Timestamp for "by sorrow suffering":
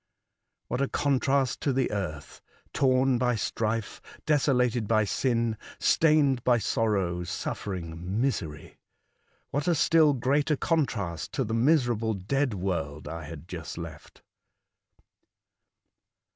6.43-8.19